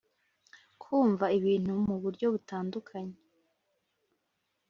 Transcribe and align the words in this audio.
kumva 0.81 1.25
ibintu 1.37 1.71
muburyo 1.87 2.25
butandukanye 2.33 3.17